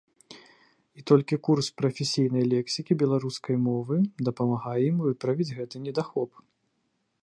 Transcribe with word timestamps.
І 1.01 1.03
толькі 1.11 1.35
курс 1.47 1.69
прафесійнай 1.81 2.45
лексікі 2.55 2.99
беларускай 3.03 3.55
мовы 3.69 3.95
дапамагае 4.31 4.79
ім 4.91 4.97
выправіць 5.09 5.53
гэты 5.57 5.75
недахоп. 5.89 6.31